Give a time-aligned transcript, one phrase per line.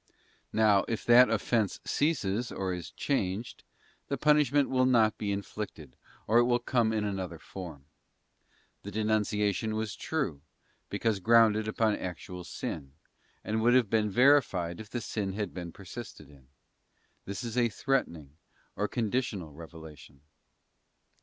[0.51, 3.63] Now if that offence ceases or is changed,
[4.07, 7.85] the punishment will not be inflicted, or it will come in another form.
[8.81, 10.41] The denunciation was true,
[10.89, 12.93] because grounded upon actual sin,
[13.43, 16.47] and would have been verified if the sin had been persisted in.
[17.25, 18.37] This is a threatening
[18.75, 20.21] or conditional revelation.